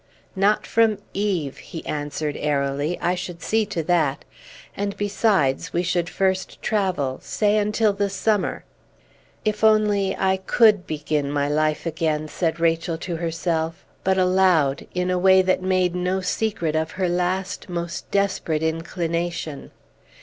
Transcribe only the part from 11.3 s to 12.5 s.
my life again!"